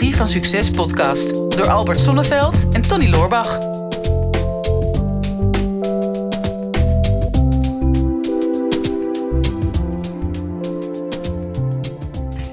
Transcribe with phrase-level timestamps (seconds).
[0.00, 3.58] Psychologie van Succes podcast door Albert Sonneveld en Tony Loorbach.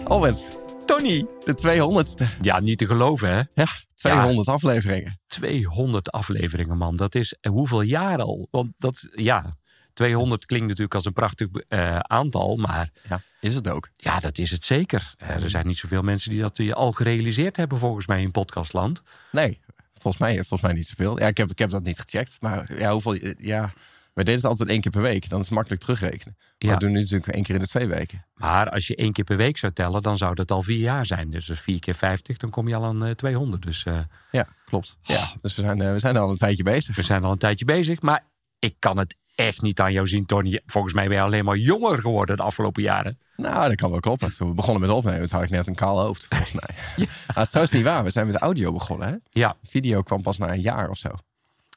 [0.04, 1.25] Albert, Tony.
[1.44, 2.41] de 200ste.
[2.41, 3.41] Ja, niet te geloven, hè?
[3.54, 5.20] Ja, 200 afleveringen.
[5.27, 6.95] 200 afleveringen, man.
[6.95, 8.48] Dat is en hoeveel jaar al?
[8.52, 9.57] Want dat, ja,
[9.98, 13.89] 200 klinkt natuurlijk als een prachtig eh, aantal, maar Ja, is het ook.
[13.95, 15.13] ja, dat is het zeker.
[15.18, 18.31] Eh, er zijn niet zoveel mensen die dat eh, al gerealiseerd hebben, volgens mij, in
[18.31, 19.02] podcastland.
[19.31, 19.59] Nee,
[19.94, 21.20] volgens mij, volgens mij niet zoveel.
[21.20, 22.38] Ja, ik heb, ik heb dat niet gecheckt.
[22.39, 23.73] Maar ja, hoeveel, ja,
[24.13, 25.30] wij deden het altijd één keer per week.
[25.30, 26.36] Dan is het makkelijk terugrekenen.
[26.38, 26.73] Maar Ja.
[26.73, 28.25] we doen nu natuurlijk één keer in de twee weken.
[28.36, 31.05] Maar als je één keer per week zou tellen, dan zou dat al vier jaar
[31.05, 31.30] zijn.
[31.30, 33.61] Dus vier keer 50, dan kom je al aan eh, 200.
[33.61, 33.86] Dus
[34.31, 34.98] Ja, klopt.
[35.02, 36.95] Ja, dus we zijn, we zijn al een tijdje bezig.
[36.95, 38.02] we zijn al een tijdje bezig.
[38.02, 38.23] Maar
[38.59, 40.62] ik kan het echt niet aan jou zien, Tony.
[40.66, 43.20] Volgens mij ben je alleen maar jonger geworden de afgelopen jaren.
[43.36, 44.36] Nou, dat kan wel kloppen.
[44.38, 46.76] Toen we begonnen met opnemen, toen had ik net een kaal hoofd, volgens mij.
[47.34, 48.04] Dat is trouwens niet waar.
[48.04, 49.16] We zijn met audio begonnen, hè?
[49.30, 49.56] Ja.
[49.64, 51.09] Video kwam pas na een jaar of zo.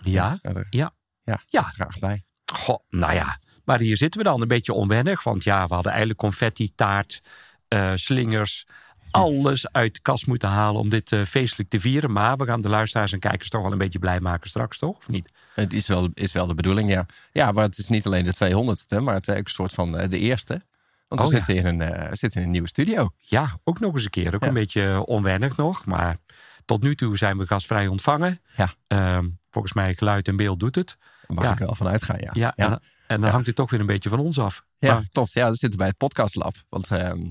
[0.02, 0.38] Ja?
[0.42, 0.92] Ja, er- Ja.
[1.24, 1.62] ja, Ja.
[1.62, 2.22] graag bij.
[2.52, 3.38] Goh, nou ja.
[3.64, 5.22] Maar hier zitten we dan een beetje onwennig.
[5.22, 7.20] Want ja, we hadden eigenlijk confetti, taart,
[7.68, 8.66] eh, slingers.
[9.10, 12.12] Alles uit de kast moeten halen om dit eh, feestelijk te vieren.
[12.12, 14.96] Maar we gaan de luisteraars en kijkers toch wel een beetje blij maken straks, toch?
[14.96, 15.30] Of niet?
[15.54, 17.06] Het is wel, is wel de bedoeling, ja.
[17.32, 19.96] Ja, maar het is niet alleen de 200ste, maar het is ook een soort van
[19.98, 20.62] eh, de eerste.
[21.08, 21.36] Want we, Oh, ja.
[21.44, 23.08] zitten in een, eh, we zitten in een nieuwe studio.
[23.18, 24.34] Ja, ook nog eens een keer.
[24.34, 24.48] Ook Ja.
[24.48, 25.86] een beetje onwennig nog.
[25.86, 26.16] Maar
[26.64, 28.40] tot nu toe zijn we gastvrij ontvangen.
[28.56, 28.74] Ja.
[28.86, 30.96] Ehm, volgens mij geluid en beeld doet het.
[30.98, 31.52] Daar mag Ja.
[31.52, 32.30] ik wel van uitgaan, ja.
[32.32, 32.52] Ja.
[32.56, 34.64] En, en dan hangt het toch weer een beetje van ons af.
[34.78, 35.32] Ja, Maar- klopt.
[35.32, 36.54] Ja, we zitten bij het podcastlab.
[36.68, 37.28] Want ehm,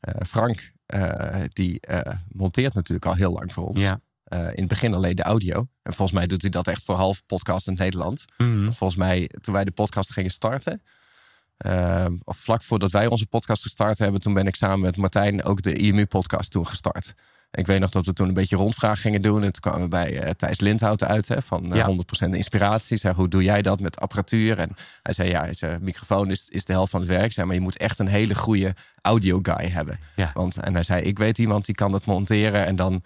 [0.00, 3.80] eh, Frank, eh, die eh, monteert natuurlijk al heel lang voor ons.
[3.80, 4.00] ja.
[4.34, 5.68] Eh, in het begin alleen de audio.
[5.82, 8.24] En volgens mij doet hij dat echt voor half podcast in Nederland.
[8.36, 8.72] Mhm.
[8.72, 10.82] Volgens mij, toen wij de podcast gingen starten...
[11.56, 14.20] ehm, of vlak voordat wij onze podcast gestart hebben...
[14.20, 17.14] toen ben ik samen met Martijn ook de IMU-podcast toen gestart.
[17.50, 19.42] Ik weet nog dat we toen een beetje rondvraag gingen doen.
[19.42, 21.86] En toen kwamen we bij eh, Thijs Lindhout uit hè, van eh, Ja.
[22.28, 22.96] 100% inspiratie.
[22.96, 24.58] Zei, hoe doe jij dat met apparatuur?
[24.58, 24.70] En
[25.02, 27.32] hij zei, ja, hij zei, microfoon is, is de helft van het werk.
[27.32, 29.98] Zei, maar je moet echt een hele goede audio guy hebben.
[30.16, 30.30] Ja.
[30.34, 33.02] Want, en hij zei, ik weet iemand die kan het monteren en dan,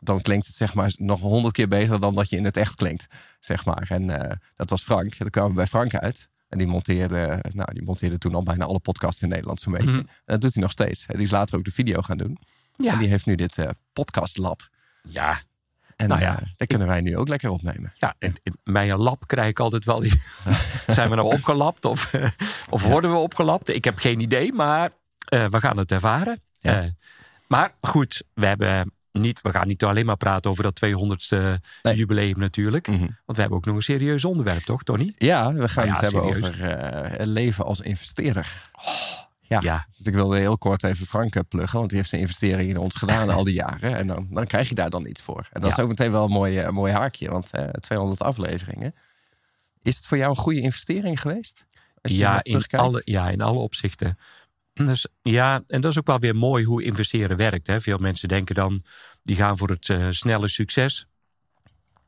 [0.00, 2.74] dan klinkt het zeg maar nog honderd keer beter dan dat je in het echt
[2.74, 3.06] klinkt.
[3.40, 3.86] Zeg maar.
[3.88, 5.18] En eh, dat was Frank.
[5.18, 6.28] Dan kwamen we bij Frank uit.
[6.48, 9.88] En die monteerde, nou, die monteerde toen al bijna alle podcasts in Nederland zo'n beetje.
[9.88, 9.98] Mhm.
[9.98, 11.06] En dat doet hij nog steeds.
[11.06, 12.38] Die is later ook de video gaan doen.
[12.76, 12.92] Ja.
[12.92, 14.68] En die heeft nu dit eh, podcast lab.
[15.02, 15.40] ja,
[15.96, 17.92] En Nou ja, eh, daar kunnen wij nu ook lekker opnemen.
[17.94, 20.20] Ja, in, in mijn lab krijg ik altijd wel die.
[20.86, 22.12] Zijn we nou opgelapt of,
[22.70, 23.68] of worden we opgelapt?
[23.68, 24.90] Ik heb geen idee, maar
[25.28, 26.40] we gaan het ervaren.
[26.60, 26.90] Ja.
[27.46, 31.96] Maar goed, we, hebben niet, we gaan niet alleen maar praten over dat 200ste Nee.
[31.96, 32.86] jubileum natuurlijk.
[32.86, 32.98] Mhm.
[32.98, 35.14] Want we hebben ook nog een serieus onderwerp, toch, Tony?
[35.18, 38.70] Ja, we gaan Nou ja, het hebben over eh, het leven als investeerder.
[39.40, 39.60] Ja.
[39.60, 39.86] Ja.
[39.96, 42.76] Dus ik wilde heel kort even Frank eh, pluggen, want die heeft zijn investering in
[42.78, 43.96] ons gedaan al die jaren.
[43.96, 45.48] En dan, dan krijg je daar dan iets voor.
[45.52, 45.76] En dat Ja.
[45.76, 48.94] is ook meteen wel een mooi, eh, een mooi haakje, want eh 200 afleveringen.
[49.82, 51.66] Is het voor jou een goede investering geweest?
[52.02, 54.18] Als je Ja in, alle, ja, in alle opzichten.
[54.74, 57.66] Dus, ja, en dat is ook wel weer mooi hoe investeren werkt.
[57.66, 57.80] Hè.
[57.80, 58.82] Veel mensen denken dan,
[59.22, 61.06] die gaan voor het eh, snelle succes.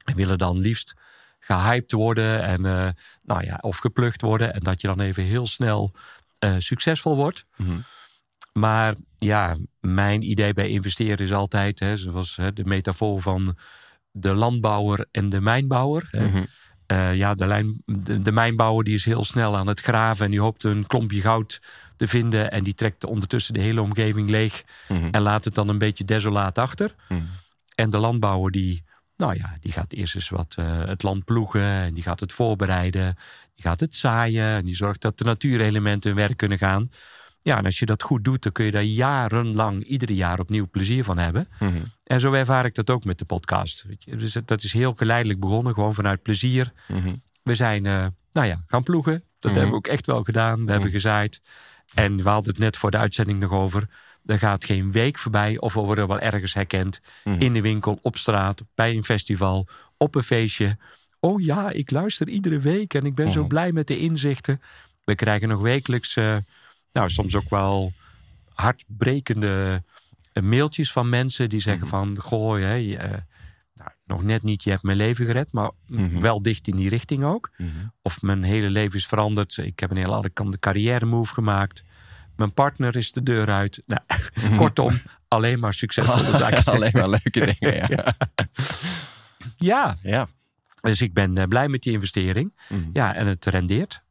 [0.05, 0.95] En willen dan liefst
[1.39, 2.89] gehyped worden en, eh,
[3.23, 4.55] nou ja, of geplukt worden.
[4.55, 5.95] En dat je dan even heel snel
[6.39, 7.45] eh, succesvol wordt.
[7.57, 7.79] Mhm.
[8.53, 13.57] Maar ja, mijn idee bij investeren is altijd, hè, zoals hè, de metafoor van
[14.11, 16.09] de landbouwer en de mijnbouwer.
[16.11, 16.29] hè.
[16.29, 16.45] Mhm.
[16.87, 20.31] Eh, ja, de, lijn, de, de mijnbouwer die is heel snel aan het graven en
[20.31, 21.61] die hoopt een klompje goud
[21.97, 22.51] te vinden.
[22.51, 25.09] En die trekt ondertussen de hele omgeving leeg Mhm.
[25.11, 26.95] en laat het dan een beetje desolaat achter.
[27.09, 27.21] Mhm.
[27.75, 28.85] En de landbouwer die,
[29.17, 32.33] nou ja, die gaat eerst eens wat eh, het land ploegen en die gaat het
[32.33, 33.17] voorbereiden.
[33.55, 36.91] Die gaat het zaaien en die zorgt dat de natuurelementen hun werk kunnen gaan.
[37.47, 40.69] Ja, en als je dat goed doet, dan kun je daar jarenlang, iedere jaar opnieuw
[40.71, 41.49] plezier van hebben.
[41.59, 41.73] Mhm.
[42.05, 43.85] En zo ervaar ik dat ook met de podcast.
[43.89, 44.17] Weet je.
[44.17, 46.73] Dus dat is heel geleidelijk begonnen, gewoon vanuit plezier.
[46.89, 47.15] Mhm.
[47.43, 49.13] We zijn, eh, nou ja, gaan ploegen.
[49.13, 49.53] Dat Mhm.
[49.61, 50.65] hebben we ook echt wel gedaan.
[50.67, 51.41] We hebben gezaaid.
[51.95, 53.89] En we hadden het net voor de uitzending nog over.
[54.27, 57.01] Er gaat geen week voorbij of we worden wel ergens herkend.
[57.39, 59.67] In de winkel, op straat, bij een festival,
[59.97, 60.77] op een feestje.
[61.21, 64.61] Oh ja, ik luister iedere week en ik ben zo blij met de inzichten.
[65.05, 66.37] We krijgen nog wekelijks, eh,
[66.97, 67.93] nou soms ook wel
[68.55, 69.83] hartbrekende
[70.33, 72.19] eh, mailtjes van mensen die zeggen van...
[72.19, 73.11] Goh, hè, je, eh,
[73.75, 76.21] nou, nog net niet, je hebt mijn leven gered, maar Mhm.
[76.21, 77.51] wel dicht in die richting ook.
[77.57, 77.69] Mhm.
[78.03, 79.57] Of mijn hele leven is veranderd.
[79.57, 81.85] Ik heb een hele andere carrière move gemaakt.
[82.37, 83.83] Mijn partner is de deur uit.
[83.87, 84.01] Nou,
[84.57, 86.65] kortom, alleen maar succesvolle zaken.
[86.65, 88.15] Alleen maar leuke dingen, ja.
[89.57, 90.29] Ja, ja.
[90.81, 92.55] dus ik ben eh, blij met die investering.
[92.69, 92.81] Mhm.
[92.93, 94.05] Ja, en het rendeert.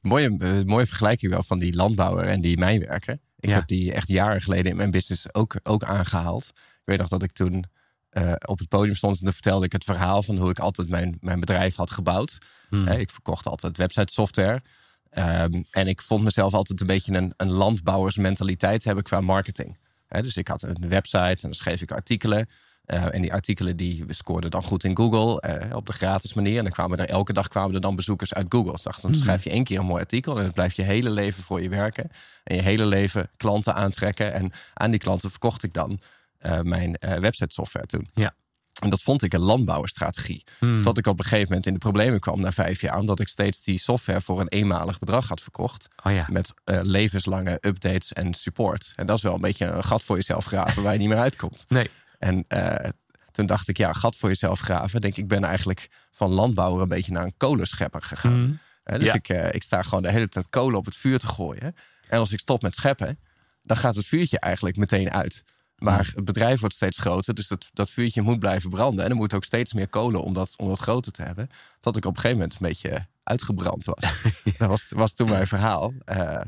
[0.00, 3.18] Mooie, eh, mooie vergelijking wel van die landbouwer en die mijnwerker.
[3.38, 3.54] Ik Ja.
[3.54, 6.46] heb die echt jaren geleden in mijn business ook, ook aangehaald.
[6.54, 7.64] Ik weet nog dat ik toen
[8.10, 10.88] eh, op het podium stond en dan vertelde ik het verhaal van hoe ik altijd
[10.88, 12.38] mijn, mijn bedrijf had gebouwd.
[12.68, 12.88] Hmm.
[12.88, 14.62] Ik verkocht altijd website software.
[15.10, 19.78] Ehm, en ik vond mezelf altijd een beetje een, een landbouwersmentaliteit hebben qua marketing.
[20.08, 22.48] Dus ik had een website en dan schreef ik artikelen.
[22.90, 26.56] Eh, en die artikelen die scoorden dan goed in Google eh, op de gratis manier.
[26.56, 28.72] En dan kwamen er elke dag kwamen er dan bezoekers uit Google.
[28.72, 31.10] Dus dacht, dan schrijf je één keer een mooi artikel en het blijft je hele
[31.10, 32.10] leven voor je werken.
[32.44, 34.32] En je hele leven klanten aantrekken.
[34.32, 36.00] En aan die klanten verkocht ik dan
[36.38, 38.08] eh, mijn website software toen.
[38.14, 38.34] Ja.
[38.80, 40.44] En dat vond ik een landbouwerstrategie.
[40.58, 40.82] Hmm.
[40.82, 42.98] Tot ik op een gegeven moment in de problemen kwam na vijf jaar.
[42.98, 45.88] Omdat ik steeds die software voor een eenmalig bedrag had verkocht.
[46.04, 46.26] Oh ja.
[46.30, 48.92] Met levenslange updates en support.
[48.94, 51.18] En dat is wel een beetje een gat voor jezelf graven waar je niet meer
[51.18, 51.64] uitkomt.
[51.68, 51.90] Nee.
[52.20, 52.90] En eh,
[53.30, 55.00] toen dacht ik, ja, gat voor jezelf graven.
[55.00, 58.60] Denk ik, ben eigenlijk van landbouwer een beetje naar een kolenschepper gegaan.
[58.82, 59.14] Eh, dus Ja.
[59.14, 61.74] ik, eh, ik sta gewoon de hele tijd kolen op het vuur te gooien.
[62.08, 63.18] En als ik stop met scheppen,
[63.62, 65.44] dan gaat het vuurtje eigenlijk meteen uit.
[65.76, 69.04] Maar het bedrijf wordt steeds groter, dus dat, dat vuurtje moet blijven branden.
[69.04, 71.48] En er moet ook steeds meer kolen om dat, om dat groter te hebben.
[71.80, 74.12] Dat ik op een gegeven moment een beetje uitgebrand was.
[74.58, 75.92] Dat was, was toen mijn verhaal.
[76.04, 76.40] Eh,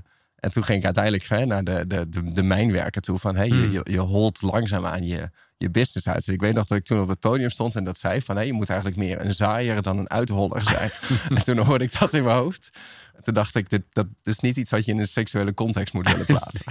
[0.43, 3.19] en toen ging ik uiteindelijk hè, naar de, de, de, de mijnwerken toe.
[3.19, 6.27] Van hey, je, je, je holt langzaam aan je, je business uit.
[6.27, 8.37] Ik weet nog dat ik toen op het podium stond en dat zei van...
[8.37, 10.91] Hey, je moet eigenlijk meer een zaaier dan een uitholler zijn.
[11.39, 12.71] en toen hoorde ik dat in mijn hoofd.
[13.17, 15.95] En toen dacht ik, dit, dat is niet iets wat je in een seksuele context
[15.95, 16.65] moet willen plaatsen.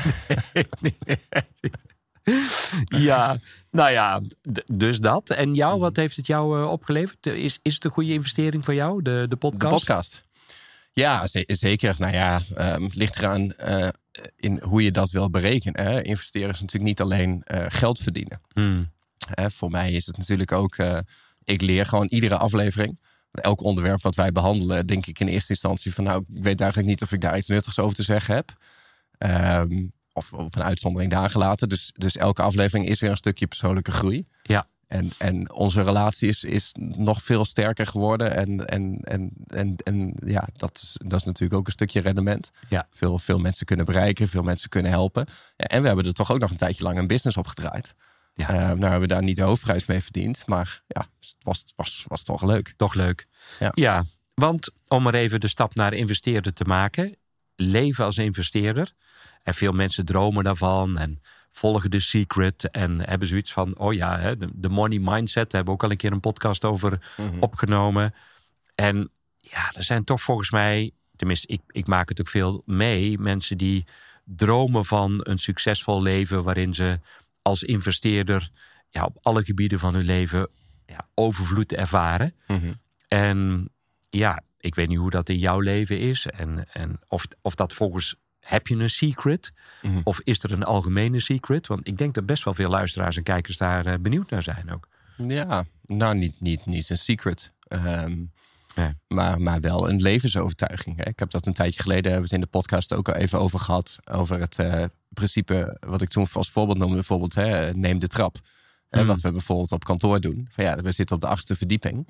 [3.10, 3.38] ja,
[3.72, 4.22] nou ja,
[4.74, 5.30] dus dat.
[5.30, 7.26] En jou, wat heeft het jou eh, opgeleverd?
[7.26, 9.88] Is, is het een goede investering voor jou, de, de podcast?
[9.88, 10.30] De podcast.
[10.94, 11.96] Ja, ze- zeker.
[11.98, 13.88] Nou ja, ehm, ligt eraan eh,
[14.36, 15.84] in hoe je dat wil berekenen.
[15.86, 16.02] Hè.
[16.02, 18.42] Investeren is natuurlijk niet alleen eh, geld verdienen.
[18.54, 18.92] Hmm.
[19.48, 20.98] Voor mij is het natuurlijk ook, eh,
[21.44, 23.00] ik leer gewoon iedere aflevering.
[23.32, 26.90] Elk onderwerp wat wij behandelen, denk ik in eerste instantie van nou, ik weet eigenlijk
[26.90, 28.54] niet of ik daar iets nuttigs over te zeggen heb.
[29.18, 31.70] Ehm, of op een uitzondering daar gelaten.
[31.70, 34.28] Dus, dus elke aflevering is weer een stukje persoonlijke groei.
[34.44, 34.68] Ja.
[34.92, 38.36] En, en onze relatie is, is nog veel sterker geworden.
[38.36, 42.52] En, en, en, en, en ja, dat is, dat is natuurlijk ook een stukje rendement.
[42.70, 42.88] Ja.
[42.92, 45.26] Veel, veel mensen kunnen bereiken, veel mensen kunnen helpen.
[45.58, 47.96] Ja, en we hebben er toch ook nog een tijdje lang een business op gedraaid.
[48.34, 48.48] Ja.
[48.50, 50.44] Eh, nou hebben we daar niet de hoofdprijs mee verdiend.
[50.46, 52.74] Maar ja, het was, was, was toch leuk.
[52.78, 53.28] Toch leuk.
[53.74, 54.04] Ja.
[54.34, 57.16] want om maar even de stap naar investeerder te maken.
[57.56, 58.94] Leven als investeerder.
[59.44, 61.22] En veel mensen dromen daarvan en
[61.52, 62.72] volgen de secret.
[62.72, 65.52] En hebben zoiets van, oh ja, hè, de, de money mindset.
[65.52, 68.14] Daar hebben we ook al een keer een podcast over opgenomen.
[68.76, 73.20] En ja, er zijn toch volgens mij, tenminste, ik, ik maak het ook veel mee.
[73.20, 73.86] Mensen die
[74.24, 77.00] dromen van een succesvol leven waarin ze
[77.42, 78.50] als investeerder
[78.90, 80.48] ja, op alle gebieden van hun leven
[80.86, 82.36] ja, overvloed ervaren.
[82.48, 82.74] Mhm.
[83.08, 83.70] En
[84.10, 86.26] ja, ik weet niet hoe dat in jouw leven is.
[86.26, 88.16] En, en of, of dat volgens.
[88.42, 89.52] Heb je een secret?
[89.82, 90.00] Mhm.
[90.04, 91.68] Of is er een algemene secret?
[91.68, 94.72] Want ik denk dat best wel veel luisteraars en kijkers daar eh, benieuwd naar zijn
[94.72, 94.88] ook.
[95.28, 97.52] Ja, nou niet, niet, niet een secret.
[97.68, 98.24] Ehm,
[98.76, 98.94] Nee.
[99.08, 100.98] maar, maar wel een levensovertuiging.
[100.98, 101.08] Hè.
[101.10, 103.40] Ik heb dat een tijdje geleden, hebben we het in de podcast ook al even
[103.40, 103.98] over gehad.
[104.12, 108.38] Over het eh, principe, wat ik toen als voorbeeld noemde, bijvoorbeeld, hè, neem de trap.
[108.90, 109.08] Hè, Mm.
[109.08, 110.48] wat we bijvoorbeeld op kantoor doen.
[110.50, 112.08] Van ja, we zitten op de achtste verdieping.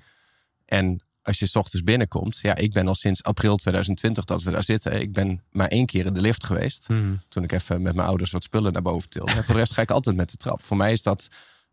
[0.66, 4.52] En als je 's ochtends binnenkomt, ja, ik ben al sinds april 2020 dat we
[4.52, 5.02] daar zitten.
[5.02, 6.88] Ik ben maar één keer in de lift geweest.
[7.28, 9.32] Toen ik even met mijn ouders wat spullen naar boven tilde.
[9.42, 10.64] En voor de rest ga ik altijd met de trap.
[10.64, 11.28] Voor mij is dat.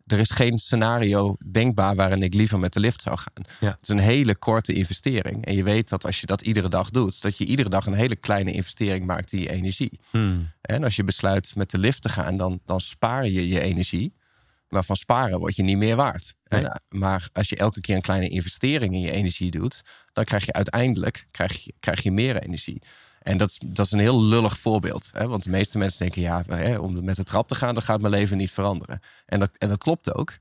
[0.07, 3.45] Er is geen scenario denkbaar waarin ik liever met de lift zou gaan.
[3.61, 3.71] Ja.
[3.71, 5.45] Het is een hele korte investering.
[5.45, 7.95] En je weet dat als je dat iedere dag doet, dat je iedere dag een
[7.95, 10.01] hele kleine investering maakt in je energie.
[10.11, 10.51] Hmm.
[10.61, 14.13] En als je besluit met de lift te gaan, dan, dan spaar je je energie.
[14.69, 16.35] Maar van sparen word je niet meer waard.
[16.45, 16.65] Nee.
[16.65, 19.83] En, maar als je elke keer een kleine investering in je energie doet,
[20.13, 22.83] dan krijg je uiteindelijk krijg je, krijg je meer energie.
[23.23, 25.11] En dat, is- dat is een heel lullig voorbeeld.
[25.13, 25.27] Hè?
[25.27, 28.01] Want de meeste mensen denken, ja, hè, om met de trap te gaan, dan gaat
[28.01, 29.01] mijn leven niet veranderen.
[29.27, 30.39] En dat, en dat klopt ook.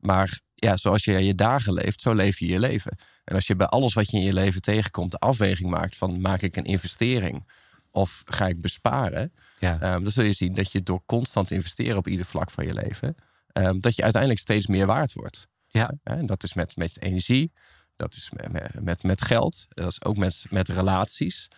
[0.00, 2.98] Maar ja, zoals je je dagen leeft, zo leef je je leven.
[3.24, 6.20] En als je bij alles wat je in je leven tegenkomt de afweging maakt van
[6.20, 7.48] maak ik een investering
[7.90, 9.80] of ga ik besparen, Ja.
[9.80, 12.66] Ehm, dan zul je zien dat je door constant te investeren op ieder vlak van
[12.66, 13.16] je leven,
[13.64, 15.46] ehm, dat je uiteindelijk steeds meer waard wordt.
[15.66, 15.94] Ja.
[16.02, 17.52] En dat is met, met energie,
[17.96, 21.48] dat is met, met, met, geld, dat is ook met, met relaties.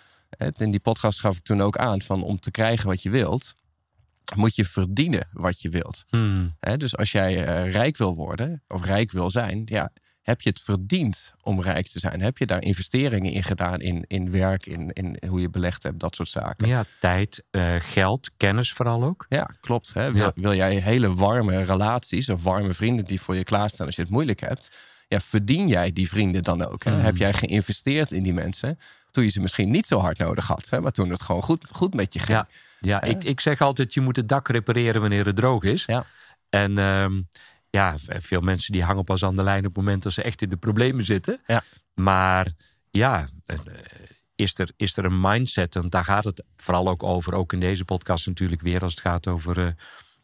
[0.56, 3.54] In die podcast gaf ik toen ook aan van om te krijgen wat je wilt,
[4.34, 6.04] moet je verdienen wat je wilt.
[6.08, 6.56] Hmm.
[6.76, 9.92] Dus als jij eh, rijk wil worden of rijk wil zijn, ja,
[10.22, 12.20] heb je het verdiend om rijk te zijn?
[12.20, 16.00] Heb je daar investeringen in gedaan in, in werk, in, in hoe je belegd hebt,
[16.00, 16.68] dat soort zaken?
[16.68, 19.26] Ja, tijd, eh, geld, kennis vooral ook.
[19.28, 19.94] Ja, klopt.
[19.94, 20.12] Hè?
[20.12, 20.32] Wil, Ja.
[20.34, 24.10] wil jij hele warme relaties of warme vrienden die voor je klaarstaan als je het
[24.10, 24.78] moeilijk hebt?
[25.08, 26.84] Ja, verdien jij die vrienden dan ook?
[26.84, 26.90] Hè?
[26.90, 27.00] Mm.
[27.00, 28.78] Heb jij geïnvesteerd in die mensen
[29.10, 30.80] toen je ze misschien niet zo hard nodig had, hè?
[30.80, 32.38] maar toen het gewoon goed, goed met je ging?
[32.38, 32.48] Ja,
[32.80, 35.84] ja ik, ik zeg altijd, je moet het dak repareren wanneer het droog is.
[35.84, 36.04] Ja.
[36.48, 37.20] En ehm,
[37.70, 40.42] ja, veel mensen die hangen pas aan de lijn op het moment dat ze echt
[40.42, 41.40] in de problemen zitten.
[41.46, 41.62] Ja.
[41.94, 42.52] Maar
[42.90, 43.58] ja, eh,
[44.34, 47.60] is er, is er een mindset, en daar gaat het vooral ook over, ook in
[47.60, 49.64] deze podcast natuurlijk weer, als het gaat over eh,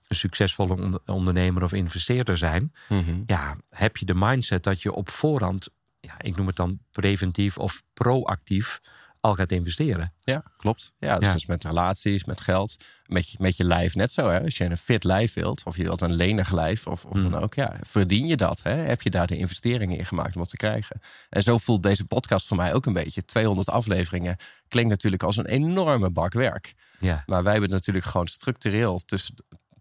[0.07, 2.73] een succesvolle on- ondernemer of investeerder zijn.
[2.89, 3.23] Mhm.
[3.27, 5.69] Ja, heb je de mindset dat je op voorhand,
[6.01, 8.81] ja, ik noem het dan preventief of proactief,
[9.27, 10.13] al gaat investeren.
[10.21, 10.93] Ja, klopt.
[10.99, 11.39] Ja, dus Ja.
[11.47, 14.29] met relaties, met geld, met je, met je lijf net zo.
[14.29, 14.43] Hè?
[14.43, 17.31] Als je een fit lijf wilt, of je wilt een lenig lijf, of, of Mm.
[17.31, 18.63] dan ook, ja, verdien je dat?
[18.63, 18.71] Hè?
[18.75, 21.01] Heb je daar de investeringen in gemaakt om dat te krijgen?
[21.29, 23.25] En zo voelt deze podcast voor mij ook een beetje.
[23.25, 24.37] 200 afleveringen
[24.69, 26.75] klinkt natuurlijk als een enorme bak werk.
[27.01, 27.23] Ja.
[27.27, 29.35] Maar wij hebben het natuurlijk gewoon structureel tussen,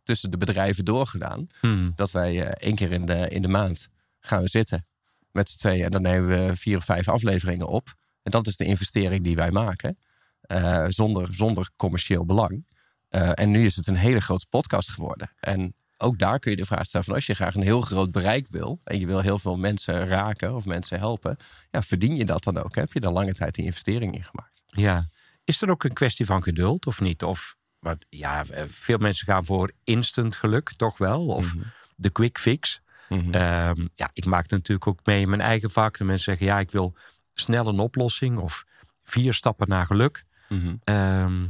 [0.03, 1.47] tussen de bedrijven doorgedaan.
[1.59, 1.91] Hmm.
[1.95, 4.85] Dat wij eh, één keer in de, in de maand gaan we zitten
[5.31, 5.83] met z'n tweeën.
[5.85, 7.93] En dan nemen we vier of vijf afleveringen op.
[8.25, 9.97] En dat is de investering die wij maken.
[10.41, 12.65] eh, zonder, zonder commercieel belang.
[13.09, 15.31] Eh, en nu is het een hele grote podcast geworden.
[15.39, 18.11] En ook daar kun je de vraag stellen van als je graag een heel groot
[18.11, 18.79] bereik wil.
[18.83, 21.37] En je wil heel veel mensen raken of mensen helpen.
[21.71, 22.75] Ja, verdien je dat dan ook?
[22.75, 24.63] Heb je daar lange tijd die investering in gemaakt?
[24.65, 25.09] Ja.
[25.43, 27.23] Is er ook een kwestie van geduld of niet?
[27.23, 31.25] Of, maar, ja, eh, veel mensen gaan voor instant geluk, toch wel?
[31.27, 31.53] Of
[31.95, 32.81] de quick fix.
[33.09, 33.31] Mhm.
[33.33, 35.97] Ehm, ja, ik maak natuurlijk ook mee in mijn eigen vak.
[35.97, 36.95] De mensen zeggen, ja, ik wil
[37.35, 38.65] snel een oplossing of
[39.03, 40.25] vier stappen naar geluk.
[40.49, 40.75] Mhm.
[40.83, 41.41] Ehm,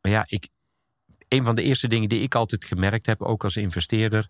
[0.00, 0.48] maar ja, ik,
[1.28, 4.28] een van de eerste dingen die ik altijd gemerkt heb, ook als investeerder,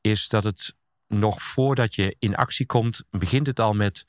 [0.00, 0.74] is dat het
[1.08, 4.06] nog voordat je in actie komt, begint het al met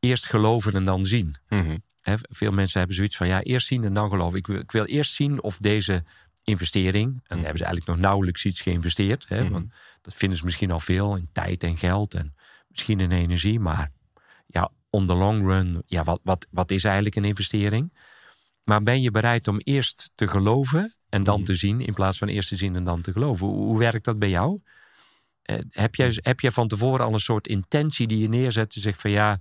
[0.00, 1.36] eerst geloven en dan zien.
[2.00, 4.38] Hè, veel mensen hebben zoiets van ja, eerst zien en dan geloven.
[4.38, 6.04] Ik wil, ik wil eerst zien of deze
[6.44, 9.52] investering, en dan hebben ze eigenlijk nog nauwelijks iets geïnvesteerd, hè, Mhm.
[9.52, 12.34] want dat vinden ze misschien al veel in tijd en geld en
[12.68, 13.90] misschien in energie, maar
[14.90, 17.92] on the long run, ja, wat, wat, wat is eigenlijk een investering?
[18.62, 21.44] Maar ben je bereid om eerst te geloven en dan Mhm.
[21.44, 23.46] te zien, in plaats van eerst te zien en dan te geloven?
[23.46, 24.60] Hoe, hoe werkt dat bij jou?
[25.42, 28.74] Eh, heb, jij, heb jij van tevoren al een soort intentie die je neerzet?
[28.74, 29.38] Je zegt van ja.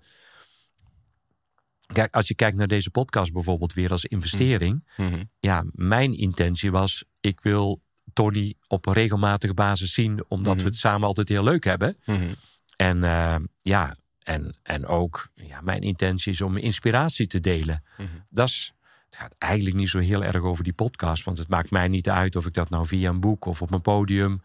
[1.93, 4.87] Kijk, als je kijkt naar deze podcast bijvoorbeeld weer als investering.
[4.97, 5.23] Mhm.
[5.39, 7.81] Ja, mijn intentie was: ik wil
[8.13, 10.63] Tony op een regelmatige basis zien, omdat Mhm.
[10.63, 11.97] we het samen altijd heel leuk hebben.
[12.05, 12.27] Mhm.
[12.75, 13.95] En eh, ja,
[14.27, 17.83] en, en ook ja, mijn intentie is om inspiratie te delen.
[17.97, 18.07] Mhm.
[18.29, 18.73] Dat is,
[19.05, 21.23] het gaat eigenlijk niet zo heel erg over die podcast.
[21.23, 23.71] Want het maakt mij niet uit of ik dat nou via een boek of op
[23.71, 24.41] een podium.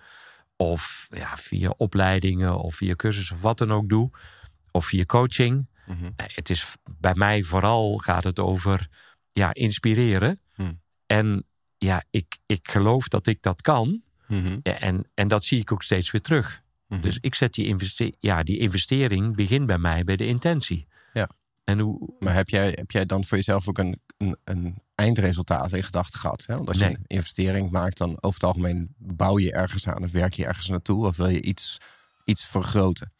[0.56, 4.10] Of ja, via opleidingen of via cursussen of wat dan ook doe.
[4.70, 5.68] Of via coaching.
[5.86, 6.10] Mhm.
[6.16, 8.88] Het is bij mij vooral gaat het over
[9.32, 10.40] ja, inspireren.
[10.54, 10.80] Hmm.
[11.06, 11.44] En
[11.78, 14.02] ja, ik, ik geloof dat ik dat kan.
[14.26, 14.58] Mhm.
[14.62, 16.61] En, en dat zie ik ook steeds weer terug.
[16.92, 17.00] Mhm.
[17.02, 20.86] Dus ik zet die, investe ja, die investering begint bij mij bij de intentie.
[21.12, 21.28] Ja.
[21.64, 22.14] En hoe.
[22.18, 26.18] Maar heb jij, heb jij dan voor jezelf ook een, een, een eindresultaat in gedachten
[26.18, 26.44] gehad?
[26.46, 26.54] Hè?
[26.56, 30.10] Want als je een investering maakt, dan over het algemeen bouw je ergens aan of
[30.10, 31.78] werk je ergens naartoe of wil je iets,
[32.24, 33.12] iets vergroten?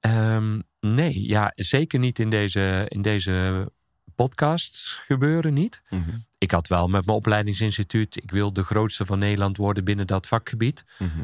[0.00, 3.66] Ehm, nee, ja, zeker niet in deze, in deze
[4.14, 5.82] podcast gebeuren niet.
[5.90, 6.10] Mhm.
[6.38, 10.26] Ik had wel met mijn opleidingsinstituut, ik wil de grootste van Nederland worden binnen dat
[10.26, 10.84] vakgebied.
[10.98, 11.20] Mhm.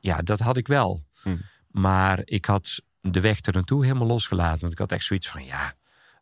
[0.00, 1.04] Ja, dat had ik wel.
[1.22, 1.40] Hmm.
[1.70, 4.60] Maar ik had de weg er naartoe helemaal losgelaten.
[4.60, 5.74] Want ik had echt zoiets van, ja,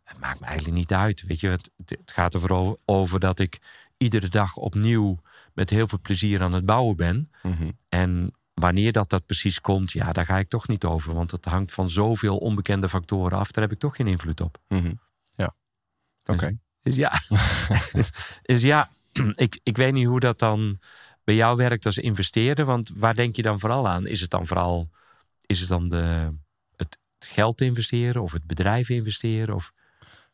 [0.05, 1.23] het maakt me eigenlijk niet uit.
[1.23, 3.59] Weet je, het, het gaat er vooral over dat ik
[3.97, 5.21] iedere dag opnieuw
[5.55, 7.31] met heel veel plezier aan het bouwen ben.
[7.43, 7.71] Mhm.
[7.89, 11.15] En wanneer dat, dat precies komt, ja, daar ga ik toch niet over.
[11.15, 13.51] Want het hangt van zoveel onbekende factoren af.
[13.51, 14.59] Daar heb ik toch geen invloed op.
[14.69, 14.93] Mhm.
[15.35, 15.55] Ja.
[16.25, 16.59] Oké.
[16.83, 17.23] Dus ja,
[18.43, 18.91] dus ja
[19.35, 20.79] ik, ik weet niet hoe dat dan
[21.25, 22.65] bij jou werkt als investeerder.
[22.65, 24.07] Want waar denk je dan vooral aan?
[24.07, 24.91] Is het dan vooral
[25.47, 26.33] is het dan de,
[26.77, 29.55] het, het geld investeren of het bedrijf investeren?
[29.55, 29.73] Of,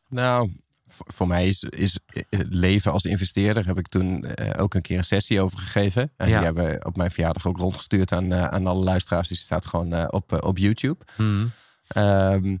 [0.07, 0.51] Nou,
[0.87, 4.97] voor, mij is, is het leven als investeerder heb ik toen eh, ook een keer
[4.97, 6.11] een sessie over gegeven.
[6.17, 6.35] En Ja.
[6.35, 9.27] die hebben op mijn verjaardag ook rondgestuurd aan, eh, aan alle luisteraars.
[9.27, 11.05] Dus die staat gewoon eh, op, eh, op YouTube.
[11.15, 11.51] Hmm,
[11.89, 12.57] Ehm,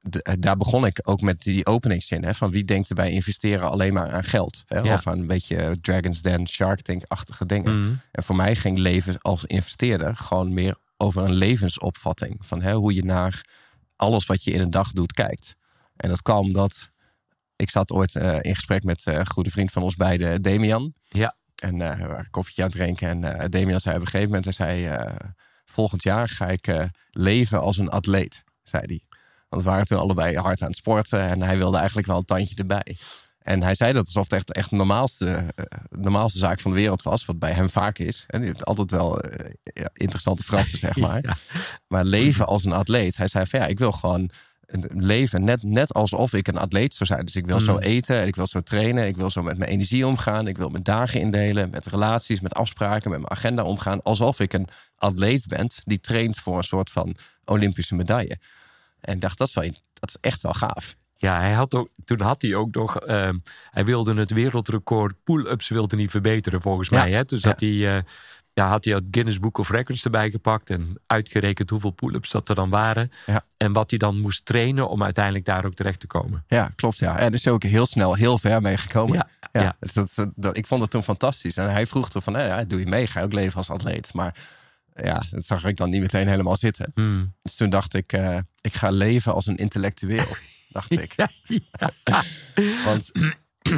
[0.00, 2.24] de- eh, daar begon ik ook met die openingszin.
[2.24, 4.62] Hè, van wie denkt er bij investeren alleen maar aan geld?
[4.66, 4.94] Hè, Ja.
[4.94, 7.72] Of aan een beetje Dragon's Den, Shark Tank-achtige dingen.
[7.72, 12.36] hmm, En voor mij ging leven als investeerder gewoon meer over een levensopvatting.
[12.46, 13.44] Van hè, hoe je naar
[13.96, 15.56] alles wat je in een dag doet kijkt.
[15.96, 16.90] En dat kwam omdat
[17.56, 20.94] ik zat ooit eh, in gesprek met eh, een goede vriend van ons beiden, Damian.
[21.08, 21.36] Ja.
[21.54, 23.24] En eh, we waren een koffietje aan het drinken.
[23.24, 24.52] En Damian zei op een gegeven moment, hij
[24.82, 25.06] zei,
[25.64, 29.09] volgend jaar ga ik leven als een atleet, zei hij.
[29.50, 32.24] Want we waren toen allebei hard aan het sporten en hij wilde eigenlijk wel een
[32.24, 32.96] tandje erbij.
[33.38, 36.76] En hij zei dat alsof het echt, echt de normaalste, eh, normaalste zaak van de
[36.76, 38.24] wereld was, wat bij hem vaak is.
[38.28, 41.18] En hij heeft altijd wel eh, ja, interessante frasen, zeg maar.
[41.22, 41.36] Ja.
[41.86, 43.16] Maar leven als een atleet.
[43.16, 44.30] Hij zei van ja, ik wil gewoon
[44.88, 47.24] leven net, net alsof ik een atleet zou zijn.
[47.24, 47.78] Dus ik wil zo Mm.
[47.78, 50.82] eten, ik wil zo trainen, ik wil zo met mijn energie omgaan, ik wil mijn
[50.82, 55.70] dagen indelen, met relaties, met afspraken, met mijn agenda omgaan, alsof ik een atleet ben
[55.84, 58.38] die traint voor een soort van Olympische medaille.
[59.00, 60.94] En dacht, dat wel, dat is echt wel gaaf.
[61.16, 62.96] Ja, hij had ook, toen had hij ook nog.
[62.96, 63.38] ehm,
[63.70, 67.12] hij wilde het wereldrecord pull-ups wilde niet verbeteren, volgens Ja, mij.
[67.12, 67.24] Hè?
[67.24, 67.48] Dus ja.
[67.48, 67.96] had hij.
[67.96, 68.02] eh,
[68.52, 72.48] ja, had hij het Guinness Book of Records erbij gepakt en uitgerekend hoeveel pull-ups dat
[72.48, 73.10] er dan waren.
[73.26, 73.44] Ja.
[73.56, 76.44] En wat hij dan moest trainen om uiteindelijk daar ook terecht te komen.
[76.48, 76.98] Ja, klopt.
[76.98, 77.18] Ja.
[77.18, 79.16] En is ook heel snel heel ver mee gekomen.
[79.16, 79.76] Ja, Ja, ja.
[79.80, 81.56] Dus dat, dat, ik vond het toen fantastisch.
[81.56, 83.06] En hij vroeg toen van, eh, ja, doe je mee?
[83.06, 84.14] Ga je ook leven als atleet?
[84.14, 84.34] Maar
[84.94, 86.90] ja, dat zag ik dan niet meteen helemaal zitten.
[86.94, 87.34] Hmm.
[87.42, 90.26] Dus toen dacht ik, eh, ik ga leven als een intellectueel,
[90.68, 91.12] dacht ik.
[91.16, 91.28] Ja,
[92.04, 92.22] ja.
[92.84, 93.10] Want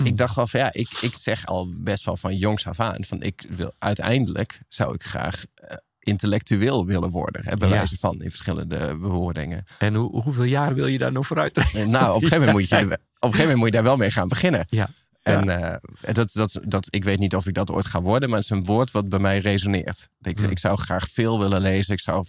[0.04, 3.04] ik dacht wel van, ja, ik, ik zeg al best wel van jongs af aan...
[3.04, 7.42] van ik wil uiteindelijk, zou ik graag eh, intellectueel willen worden.
[7.44, 7.74] Hè, bij Ja.
[7.74, 9.64] wijze van, in verschillende bewoordingen.
[9.78, 12.68] En hoe, hoeveel jaar wil je daar nog vooruit nou, op een gegeven moment moet
[12.68, 14.66] je, op een gegeven moment moet je daar wel mee gaan beginnen.
[14.68, 14.90] Ja.
[15.22, 18.38] En eh, dat, dat, dat, ik weet niet of ik dat ooit ga worden, maar
[18.38, 20.08] het is een woord wat bij mij resoneert.
[20.20, 20.50] Ik, Hmm.
[20.50, 21.92] ik zou graag veel willen lezen.
[21.92, 22.26] Ik zou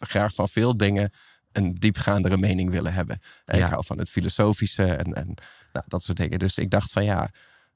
[0.00, 1.10] graag van veel dingen
[1.52, 3.20] een diepgaandere mening willen hebben.
[3.44, 3.64] En Ja.
[3.64, 5.34] Ik hou van het filosofische en, en
[5.72, 6.38] nou, dat soort dingen.
[6.38, 7.30] Dus ik dacht van ja,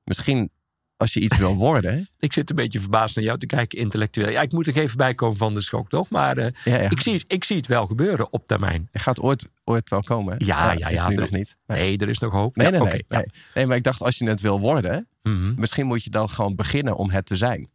[0.04, 0.50] misschien
[0.96, 2.08] als je iets wil worden.
[2.18, 4.28] Ik zit een beetje verbaasd naar jou te kijken, intellectueel.
[4.30, 6.10] Ja, ik moet er even bij komen van de schok, toch?
[6.10, 6.90] Maar eh, Ja, ja.
[6.90, 8.88] ik, zie, ik zie het wel gebeuren op termijn.
[8.92, 10.34] Je gaat ooit, ooit wel komen.
[10.38, 11.56] Ja, ja, is ja, Nu er- nog niet.
[11.66, 12.56] Nee, Nee, er is nog hoop.
[12.56, 12.80] nee, Ja, nee.
[12.92, 13.16] nee, ja.
[13.16, 13.26] nee.
[13.54, 15.54] nee, maar ik dacht als je het wil worden, Mhm.
[15.56, 17.68] misschien moet je dan gewoon beginnen om het te zijn.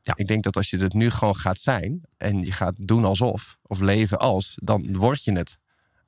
[0.00, 0.12] Ja.
[0.16, 3.58] Ik denk dat als je het nu gewoon gaat zijn en je gaat doen alsof,
[3.62, 5.58] of leven als, dan word je het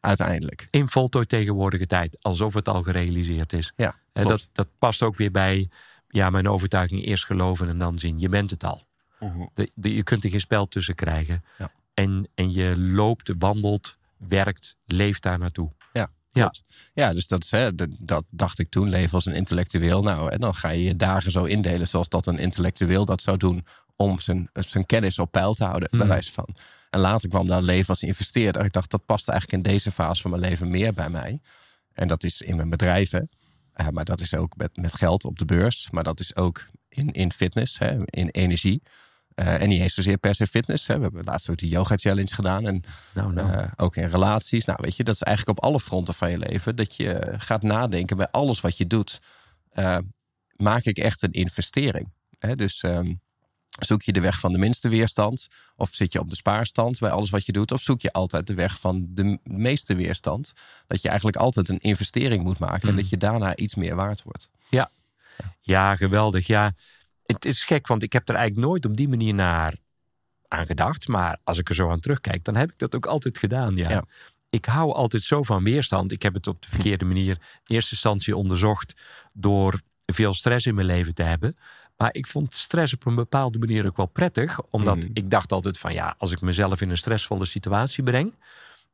[0.01, 0.69] uiteindelijk.
[0.71, 3.73] in voltooid tegenwoordige tijd, alsof het al gerealiseerd is.
[3.77, 5.69] Ja, En dat, dat past ook weer bij
[6.17, 8.21] ja, mijn overtuiging: eerst geloven en dan zien.
[8.21, 8.85] Je bent het al.
[9.55, 11.45] De, de- je kunt er geen spel tussen krijgen.
[11.59, 11.73] Ja.
[11.95, 15.73] En, en je loopt, wandelt, werkt, leeft daar naartoe.
[15.93, 16.53] Ja, Ja.
[16.95, 20.03] Ja, dus dat, is, hè, dat, dat dacht ik toen, leven als een intellectueel.
[20.03, 23.37] Nou, en dan ga je je dagen zo indelen zoals dat een intellectueel dat zou
[23.37, 26.09] doen om zijn, zijn kennis op peil te houden, bij Mm.
[26.09, 26.49] wijze van.
[26.91, 28.65] En later kwam daar leven als investeerder.
[28.65, 31.41] Ik dacht, dat past eigenlijk in deze fase van mijn leven meer bij mij.
[31.93, 33.29] En dat is in mijn bedrijven.
[33.91, 35.89] Maar dat is ook met, met geld op de beurs.
[35.91, 38.83] Maar dat is ook in, in fitness, hè, in energie.
[39.35, 40.87] Eh, en niet eens zozeer per se fitness.
[40.87, 40.97] Hè.
[40.97, 42.67] We hebben laatst ook die yoga challenge gedaan.
[42.67, 42.83] En
[43.15, 43.53] Nou, nou.
[43.53, 44.65] eh, ook in relaties.
[44.65, 46.77] Nou, weet je, dat is eigenlijk op alle fronten van je leven.
[46.77, 49.21] Dat je gaat nadenken bij alles wat je doet.
[49.71, 49.99] eh,
[50.57, 52.13] maak ik echt een investering?
[52.39, 53.15] Hè, dus ehm,
[53.79, 55.49] zoek je de weg van de minste weerstand?
[55.77, 57.73] Of zit je op de spaarstand bij alles wat je doet?
[57.73, 60.53] Of zoek je altijd de weg van de meeste weerstand?
[60.87, 62.89] Dat je eigenlijk altijd een investering moet maken.
[62.89, 64.51] En dat je daarna iets meer waard wordt.
[65.61, 66.47] Ja, geweldig.
[66.47, 66.75] Ja,
[67.27, 69.75] het is gek, want ik heb er eigenlijk nooit op die manier naar
[70.49, 71.09] aan gedacht.
[71.09, 73.77] Maar als ik er zo aan terugkijk, dan heb ik dat ook altijd gedaan.
[73.77, 73.91] Ja.
[73.91, 74.05] Ja.
[74.51, 76.13] Ik hou altijd zo van weerstand.
[76.13, 78.95] Ik heb het op de verkeerde manier in eerste instantie onderzocht
[79.33, 81.57] door veel stress in mijn leven te hebben.
[81.97, 84.61] Maar ik vond stress op een bepaalde manier ook wel prettig.
[84.71, 85.11] Omdat Mhm.
[85.13, 88.35] ik dacht altijd van ja, als ik mezelf in een stressvolle situatie breng,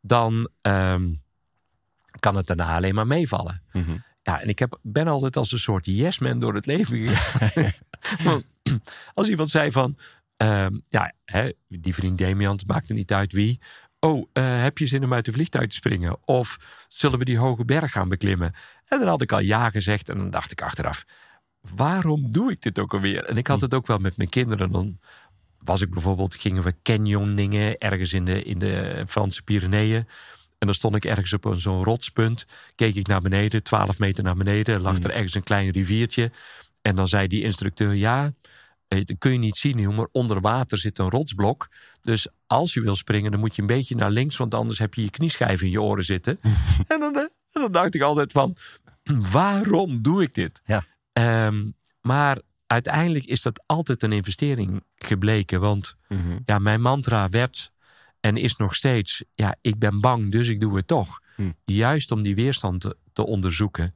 [0.01, 1.13] dan ehm,
[2.21, 3.63] kan het daarna alleen maar meevallen.
[4.23, 7.73] Ja, en ik heb, ben altijd als een soort yes-man door het leven gegaan.
[8.25, 8.45] Want
[9.15, 9.97] als iemand zei van,
[10.37, 13.61] ehm, ja, hè, die vriend Damian, het maakt er niet uit wie.
[14.01, 16.17] Oh, eh, heb je zin om uit de vliegtuig te springen?
[16.27, 18.55] Of zullen we die hoge berg gaan beklimmen?
[18.85, 21.05] En dan had ik al ja gezegd en dan dacht ik achteraf,
[21.75, 23.25] waarom doe ik dit ook alweer?
[23.25, 24.71] En ik had het ook wel met mijn kinderen.
[24.73, 24.99] Dan
[25.59, 30.07] was ik bijvoorbeeld, gingen we canyoningen ergens in de, in de Franse Pyreneeën.
[30.59, 32.47] En dan stond ik ergens op een- zo'n rotspunt.
[32.75, 34.81] Keek ik naar beneden, 12 meter naar beneden.
[34.81, 36.31] Lag er ergens een klein riviertje.
[36.83, 38.33] En dan zei die instructeur: Ja,
[38.89, 41.69] eh, dat kun je niet zien, maar onder water zit een rotsblok.
[42.01, 44.95] Dus als je wil springen, dan moet je een beetje naar links, want anders heb
[44.95, 46.39] je je knieschijf in je oren zitten.
[46.89, 48.57] en, dan, eh, en dan dacht ik altijd van:
[49.33, 50.63] waarom doe ik dit?
[50.65, 50.85] Ja.
[51.13, 51.71] Ehm,
[52.01, 55.61] maar uiteindelijk is dat altijd een investering gebleken.
[55.61, 55.95] Want
[56.47, 57.73] ja, mijn mantra werd
[58.21, 61.21] en is nog steeds: ja, ik ben bang, dus ik doe het toch.
[61.37, 61.51] Hm.
[61.65, 63.95] Juist om die weerstand te, te onderzoeken.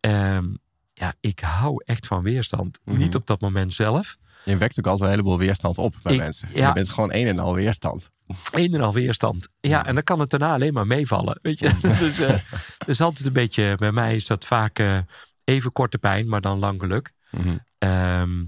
[0.00, 0.46] Ehm,
[0.94, 2.78] ja, ik hou echt van weerstand.
[2.84, 2.96] Mhm.
[2.96, 4.16] Niet op dat moment zelf.
[4.44, 6.48] Je wekt ook altijd een heleboel weerstand op bij Ik- mensen.
[6.54, 6.66] ja.
[6.66, 8.10] Je bent gewoon een en al weerstand.
[8.50, 9.48] Een en al weerstand.
[9.60, 11.38] Ja, en dan kan het daarna alleen maar meevallen.
[11.42, 11.70] Weet je?
[11.98, 12.16] dus
[12.78, 14.98] het is altijd een beetje, bij mij is dat vaak eh,
[15.50, 17.12] even korte pijn, maar dan lang geluk.
[17.30, 17.56] Mhm.
[17.78, 18.44] Ehm,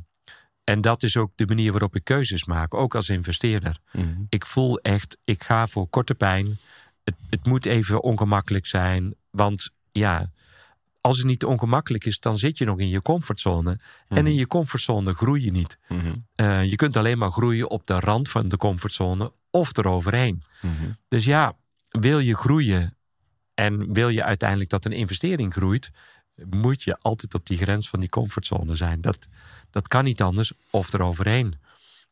[0.64, 3.78] en dat is ook de manier waarop ik keuzes maak, ook als investeerder.
[3.92, 4.22] Mhm.
[4.28, 6.58] Ik voel echt, ik ga voor korte pijn.
[7.04, 9.14] Het, het moet even ongemakkelijk zijn.
[9.30, 10.30] Want ja,
[11.00, 13.80] als het niet ongemakkelijk is, dan zit je nog in je comfortzone.
[14.08, 15.78] En in je comfortzone groei je niet.
[15.88, 16.00] Mhm.
[16.34, 20.42] Eh, je kunt alleen maar groeien op de rand van de comfortzone of eroverheen.
[20.60, 20.90] Mhm.
[21.08, 21.56] Dus ja,
[21.88, 22.96] wil je groeien,
[23.54, 25.90] en wil je uiteindelijk dat een investering groeit,
[26.50, 29.00] moet je altijd op die grens van die comfortzone zijn.
[29.00, 29.28] Dat,
[29.70, 31.60] dat kan niet anders of eroverheen.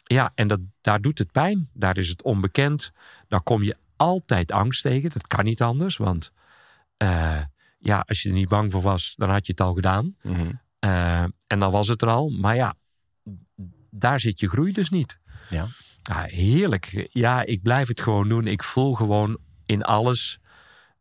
[0.04, 1.68] Ja, en dat, daar doet het pijn.
[1.72, 2.92] Daar is het onbekend.
[3.28, 5.11] Daar kom je altijd angst tegen.
[5.11, 6.33] Dat kan niet anders, want
[7.02, 7.40] uh,
[7.78, 10.16] ja, als je er niet bang voor was, dan had je het al gedaan.
[10.22, 10.50] Mhm.
[10.80, 12.30] Uh, en dan was het er al.
[12.30, 12.74] Maar ja,
[13.90, 15.18] daar zit je groei dus niet.
[15.50, 15.66] Ja.
[16.02, 17.09] Ja, heerlijk.
[17.12, 18.46] Ja, ik blijf het gewoon doen.
[18.46, 20.38] Ik voel gewoon in alles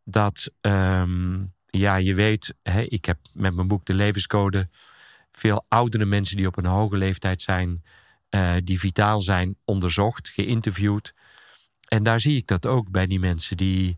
[0.04, 4.68] dat, ehm, ja, je weet, hè, ik heb met mijn boek De Levenscode
[5.32, 7.84] veel oudere mensen die op een hoge leeftijd zijn,
[8.30, 11.14] uh, die vitaal zijn, onderzocht, geïnterviewd.
[11.88, 13.96] En daar zie ik dat ook bij die mensen die,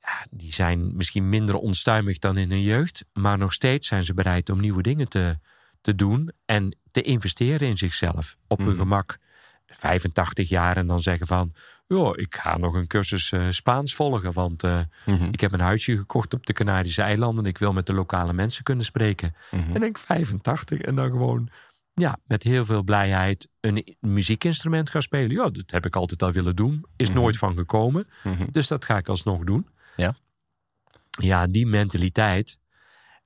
[0.00, 4.14] ja, die zijn misschien minder onstuimig dan in hun jeugd, maar nog steeds zijn ze
[4.14, 5.38] bereid om nieuwe dingen te,
[5.80, 8.76] te doen en te investeren in zichzelf op hun Mhm.
[8.76, 9.18] gemak.
[9.66, 11.52] 85 jaar en dan zeggen van,
[11.86, 15.24] ja, ik ga nog een cursus eh, Spaans volgen, want eh, Mhm.
[15.24, 18.32] ik heb een huisje gekocht op de Canarische eilanden en ik wil met de lokale
[18.32, 19.34] mensen kunnen spreken.
[19.50, 19.74] Mhm.
[19.74, 21.48] En ik 85 en dan gewoon
[21.94, 25.30] ja, met heel veel blijheid een muziekinstrument gaan spelen.
[25.30, 26.84] Ja, dat heb ik altijd al willen doen.
[26.96, 27.18] Is Mhm.
[27.18, 28.06] nooit van gekomen.
[28.50, 29.68] Dus dat ga ik alsnog doen.
[29.96, 30.14] Ja.
[31.10, 32.58] Ja, die mentaliteit.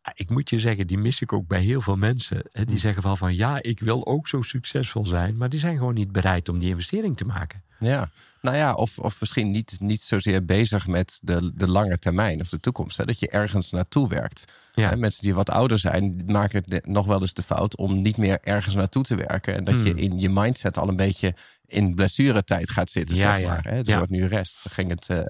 [0.02, 2.36] Ja, Ik moet je zeggen, die mis ik ook bij heel veel mensen.
[2.36, 2.78] Hè, Die Mhm.
[2.82, 5.36] zeggen wel van ja, ik wil ook zo succesvol zijn.
[5.36, 7.62] Maar die zijn gewoon niet bereid om die investering te maken.
[7.78, 8.10] Ja,
[8.42, 12.48] nou ja, of, of misschien niet, niet zozeer bezig met de, de lange termijn of
[12.48, 12.96] de toekomst.
[12.96, 13.04] Hè?
[13.04, 14.44] Dat je ergens naartoe werkt.
[14.74, 14.88] Ja.
[14.88, 18.16] Hè, Mensen die wat ouder zijn, maken de- nog wel eens de fout om niet
[18.16, 19.54] meer ergens naartoe te werken.
[19.54, 19.98] En dat je Hmm.
[19.98, 21.34] in je mindset al een beetje
[21.66, 23.48] in blessuretijd gaat zitten, Ja, zeg ja.
[23.48, 23.64] maar.
[23.64, 23.76] Hè?
[23.76, 23.96] Het Ja.
[23.96, 24.58] wordt nu rest.
[24.70, 25.20] Ging het, eh,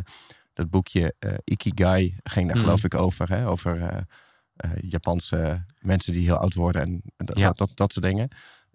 [0.55, 2.65] dat boekje eh, Ikigai ging daar Hmm.
[2.65, 3.29] geloof ik over.
[3.29, 3.49] Hè?
[3.49, 3.99] Over eh,
[4.81, 7.47] Japanse mensen die heel oud worden en dat, Ja.
[7.47, 8.29] dat, dat, dat soort dingen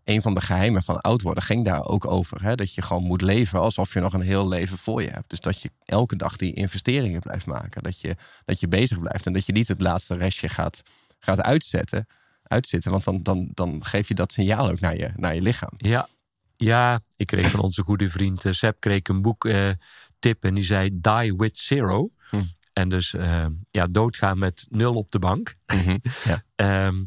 [0.06, 2.44] een van de geheimen van oud worden ging daar ook over.
[2.44, 2.56] Hè?
[2.56, 5.30] Dat je gewoon moet leven alsof je nog een heel leven voor je hebt.
[5.30, 7.84] Dus dat je elke dag die investeringen blijft maken.
[7.84, 10.82] Dat je, dat je bezig blijft en dat je niet het laatste restje gaat,
[11.20, 12.08] gaat uitzetten.
[12.44, 15.74] Uitzitten, want dan, dan, dan geef je dat signaal ook naar je, naar je lichaam.
[15.78, 16.08] Ja,
[16.56, 19.70] ja ik kreeg van onze goede vriend eh, Sepp kreeg een boek eh,
[20.20, 22.10] tip en die zei Die with Zero.
[22.30, 22.38] Hm.
[22.76, 25.56] En dus eh, ja, doodgaan met nul op de bank.
[26.24, 26.44] Ja.
[26.56, 27.04] Ehm,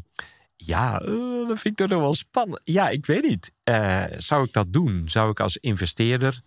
[0.55, 1.07] ja, eh,
[1.47, 2.61] dat vind ik toch nog wel spannend.
[2.63, 3.51] Ja, ik weet niet.
[3.63, 5.03] Eh, zou ik dat doen?
[5.09, 6.41] Zou ik als investeerder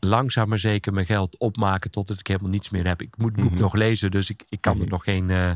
[0.00, 3.02] langzaam maar zeker mijn geld opmaken totdat ik helemaal niets meer heb?
[3.02, 3.60] Ik moet het boek Mhm.
[3.60, 4.90] nog lezen, dus ik, ik kan er Mhm.
[4.90, 5.50] nog geen eh,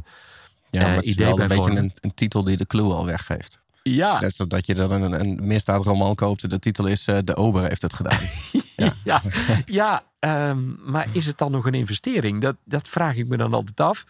[0.70, 2.92] Ja, maar het is idee wel bij een beetje een, een titel die de clue
[2.92, 3.59] al weggeeft.
[3.82, 7.36] Ja, is net zodat je dan een, een misdaadroman koopt de titel is eh, De
[7.36, 8.18] Ober heeft het gedaan.
[8.76, 9.22] ja, Ja.
[9.66, 12.40] ja, ehm, maar is het dan nog een investering?
[12.40, 14.04] Dat, dat vraag ik me dan altijd af.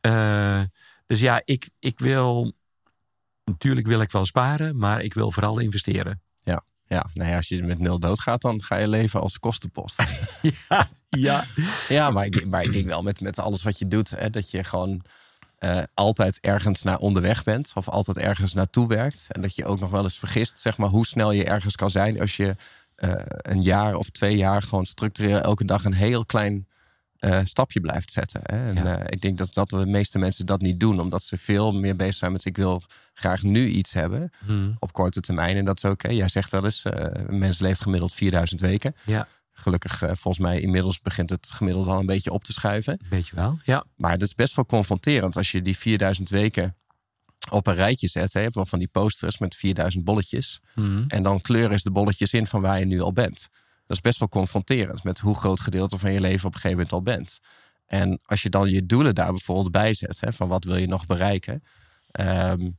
[0.00, 0.60] Eh,
[1.06, 2.52] dus ja, ik, ik wil.
[3.44, 6.22] Natuurlijk wil ik wel sparen, maar ik wil vooral investeren.
[6.86, 10.02] ja, nou ja, als je met nul doodgaat, dan ga je leven als kostenpost.
[10.68, 11.44] Ja, ja.
[11.88, 14.50] Ja, maar ik, maar ik denk wel met, met alles wat je doet, hè, dat
[14.50, 15.02] je gewoon
[15.62, 17.72] eh, altijd ergens naar onderweg bent.
[17.74, 19.26] Of altijd ergens naartoe werkt.
[19.28, 21.90] En dat je ook nog wel eens vergist, zeg maar, hoe snel je ergens kan
[21.90, 22.56] zijn als je
[22.94, 26.66] eh, een jaar of twee jaar gewoon structureel elke dag een heel klein
[27.18, 28.40] eh, stapje blijft zetten.
[28.44, 28.68] Hè.
[28.68, 29.08] En Ja.
[29.08, 32.14] ik denk dat, dat de meeste mensen dat niet doen, omdat ze veel meer bezig
[32.14, 32.82] zijn met ik wil
[33.14, 35.56] graag nu iets hebben Hm, op korte termijn.
[35.56, 36.08] En dat is oké.
[36.10, 38.94] Jij zegt wel eens, een mens leeft gemiddeld 4000 weken.
[39.04, 43.00] Ja, Gelukkig, eh, volgens mij, inmiddels begint het gemiddeld al een beetje op te schuiven.
[43.08, 43.58] weet je wel.
[43.64, 46.76] Ja, Maar het is best wel confronterend als je die 4000 weken
[47.50, 48.32] op een rijtje zet.
[48.32, 48.38] Hè.
[48.38, 50.60] Je hebt wel van die posters met 4000 bolletjes.
[50.74, 53.48] Hm, En dan kleuren is de bolletjes in van waar je nu al bent.
[53.86, 56.76] Dat is best wel confronterend met hoe groot gedeelte van je leven op een gegeven
[56.76, 57.40] moment al bent.
[57.86, 60.86] En als je dan je doelen daar bijvoorbeeld bij zet, hè, van wat wil je
[60.86, 61.62] nog bereiken,
[62.10, 62.70] ehm,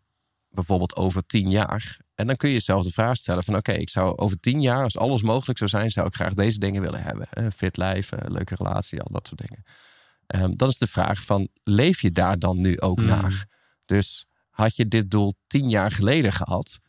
[0.50, 1.98] bijvoorbeeld over tien jaar.
[2.16, 4.84] En dan kun je jezelf de vraag stellen van oké, ik zou over tien jaar,
[4.84, 7.28] als alles mogelijk zou zijn, zou ik graag deze dingen willen hebben.
[7.30, 9.64] Een fit lijf, een leuke relatie, al dat soort dingen.
[10.28, 13.08] Ehm, dan is de vraag van, leef je daar dan nu ook Hmm.
[13.08, 13.46] naar?
[13.86, 16.80] Dus had je dit doel tien jaar geleden gehad,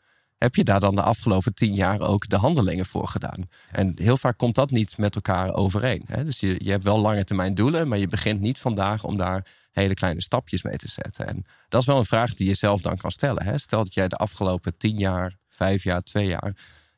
[0.45, 3.49] heb je daar dan de afgelopen tien jaar ook de handelingen voor gedaan?
[3.71, 6.05] En heel vaak komt dat niet met elkaar overeen.
[6.07, 6.25] Hè?
[6.25, 9.47] Dus je, je hebt wel lange termijn doelen, maar je begint niet vandaag om daar
[9.71, 11.27] hele kleine stapjes mee te zetten.
[11.27, 13.43] En dat is wel een vraag die je zelf dan kan stellen.
[13.43, 13.59] Hè?
[13.59, 16.57] Stel dat jij de afgelopen tien jaar, vijf jaar, twee jaar,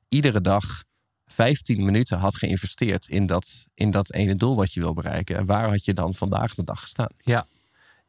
[0.09, 0.85] iedere dag
[1.27, 5.37] 15 minuten had geïnvesteerd in dat, in dat ene doel wat je wil bereiken.
[5.37, 7.11] En waar had je dan vandaag de dag gestaan?
[7.19, 7.47] ja.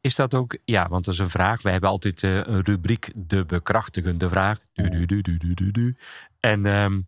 [0.01, 1.61] Is dat ook, ja, want dat is een vraag.
[1.61, 4.59] We hebben altijd eh, een rubriek, de bekrachtigende vraag.
[4.73, 5.95] Du, du, du.
[6.39, 7.01] En ehm,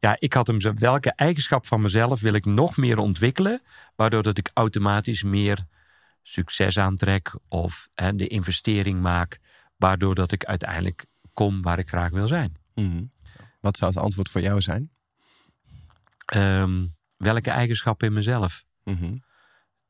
[0.00, 3.62] ja, ik had hem zo, welke eigenschap van mezelf wil ik nog meer ontwikkelen,
[3.96, 5.64] waardoor dat ik automatisch meer
[6.22, 9.38] succes aantrek of hè, de investering maak,
[9.76, 12.56] waardoor dat ik uiteindelijk kom waar ik graag wil zijn.
[13.60, 14.90] Wat zou het antwoord voor jou zijn?
[16.24, 18.64] Ehm, welke eigenschap in mezelf?
[18.84, 19.16] Mhm.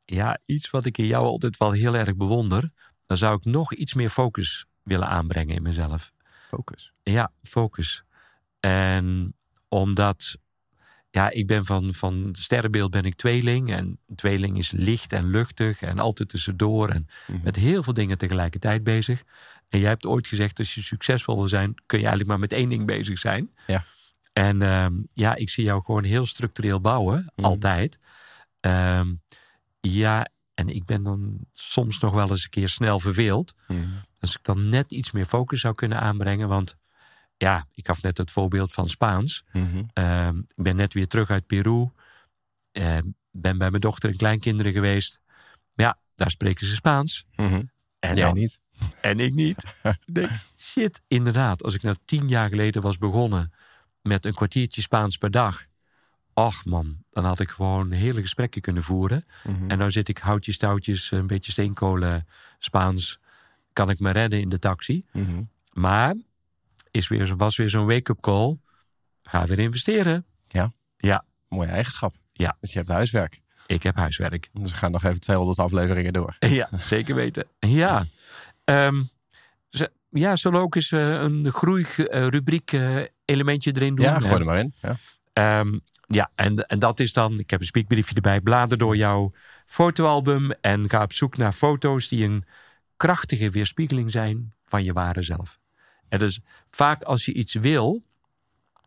[0.04, 2.70] Ja, iets wat ik in jou altijd wel heel erg bewonder.
[3.06, 6.12] Dan zou ik nog iets meer focus willen aanbrengen in mezelf.
[6.48, 6.92] Focus.
[7.02, 8.04] Ja, focus.
[8.60, 9.34] En
[9.68, 10.36] omdat,
[11.10, 13.72] ja, ik ben van, van sterrenbeeld ben ik tweeling.
[13.72, 16.88] En tweeling is licht en luchtig en altijd tussendoor.
[16.88, 17.40] En Mhm.
[17.42, 19.22] met heel veel dingen tegelijkertijd bezig.
[19.68, 22.52] En jij hebt ooit gezegd, als je succesvol wil zijn, kun je eigenlijk maar met
[22.52, 23.50] één ding bezig zijn.
[23.66, 23.84] Ja.
[24.32, 27.46] En ehm, ja, ik zie jou gewoon heel structureel bouwen, Mhm.
[27.46, 27.98] altijd.
[28.60, 29.14] Ehm,
[29.90, 33.54] ja, en ik ben dan soms nog wel eens een keer snel verveeld.
[33.68, 33.80] Mhm.
[34.20, 36.48] Als ik dan net iets meer focus zou kunnen aanbrengen.
[36.48, 36.76] Want
[37.36, 39.44] ja, ik gaf net het voorbeeld van Spaans.
[39.52, 39.82] Mhm.
[39.92, 41.90] Ehm, ik ben net weer terug uit Peru.
[42.72, 45.20] Ehm, ben bij mijn dochter en kleinkinderen geweest.
[45.74, 47.26] Ja, daar spreken ze Spaans.
[47.36, 47.62] Mhm.
[47.98, 48.60] En, Jij dan- niet.
[49.00, 49.64] en ik niet.
[50.06, 51.62] Ik denk, shit, inderdaad.
[51.62, 53.52] Als ik nou tien jaar geleden was begonnen
[54.02, 55.64] met een kwartiertje Spaans per dag.
[56.34, 59.26] Ach man, dan had ik gewoon hele gesprekken kunnen voeren.
[59.44, 59.70] Mhm.
[59.70, 62.26] En nou zit ik houtjes, touwtjes, een beetje steenkolen,
[62.58, 63.18] Spaans.
[63.72, 65.04] Kan ik me redden in de taxi.
[65.12, 65.42] Mhm.
[65.72, 66.14] Maar
[66.90, 68.58] is weer, was weer zo'n wake-up call.
[69.22, 70.24] Ga weer investeren.
[71.48, 72.14] Mooie eigenschap.
[72.32, 72.56] Ja.
[72.60, 73.40] Dus je hebt huiswerk.
[73.66, 74.48] Ik heb huiswerk.
[74.52, 76.36] Dus we gaan nog even 200 afleveringen door.
[76.48, 77.46] Ja, zeker weten.
[77.58, 78.06] Ja.
[79.70, 84.04] Z- ja, zullen we ook eens eh, een groeirubriek eh elementje erin doen?
[84.04, 84.74] Ja, gooi er maar in.
[84.80, 84.96] Ja.
[85.32, 85.78] ehm,
[86.14, 89.32] ja, en, en dat is dan, ik heb een speakbriefje erbij, blader door jouw
[89.66, 92.44] fotoalbum en ga op zoek naar foto's die een
[92.96, 95.58] krachtige weerspiegeling zijn van je ware zelf.
[96.08, 98.02] En dus vaak als je iets wil,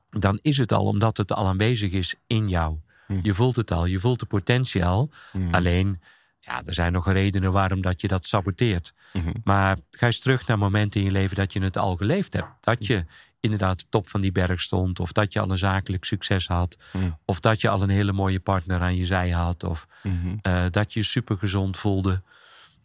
[0.09, 2.77] dan is het al omdat het al aanwezig is in jou.
[3.07, 3.19] Hm.
[3.21, 5.11] Je voelt het al, je voelt de potentie al.
[5.33, 5.53] Mhm.
[5.53, 6.01] Alleen,
[6.47, 8.93] ja, er zijn nog redenen waarom dat je dat saboteert.
[9.13, 9.31] Mhm.
[9.43, 12.47] Maar ga eens terug naar momenten in je leven dat je het al geleefd hebt.
[12.59, 13.05] Dat je
[13.39, 14.99] inderdaad op top van die berg stond.
[14.99, 16.77] Of dat je al een zakelijk succes had.
[16.93, 17.09] Mhm.
[17.25, 19.63] Of dat je al een hele mooie partner aan je zij had.
[19.63, 20.35] Of Mhm.
[20.41, 22.21] eh, dat je je supergezond voelde.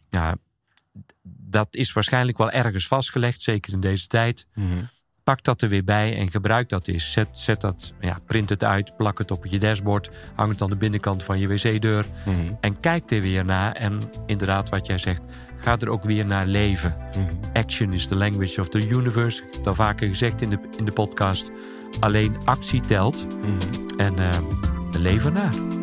[0.09, 0.35] Ja,
[1.21, 3.41] dat is waarschijnlijk wel ergens vastgelegd.
[3.41, 4.47] Zeker in deze tijd.
[5.23, 7.11] Pak dat er weer bij en gebruik dat eens.
[7.11, 10.09] Zet, zet dat, ja, print het uit, plak het op je dashboard.
[10.35, 12.05] Hang het aan de binnenkant van je wc-deur.
[12.25, 12.37] Mhm.
[12.61, 13.71] En kijk er weer naar.
[13.71, 15.25] En inderdaad, wat jij zegt,
[15.59, 16.95] ga er ook weer naar leven.
[17.17, 17.53] Mhm.
[17.53, 19.37] Action is the language of the universe.
[19.37, 21.51] Ik heb het al vaker gezegd in de, in de podcast.
[21.99, 23.27] Alleen actie telt.
[23.27, 23.97] Mhm.
[23.97, 24.39] En eh
[24.91, 25.82] leef ernaar.